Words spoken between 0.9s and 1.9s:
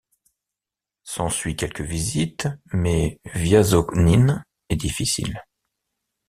S’ensuit quelques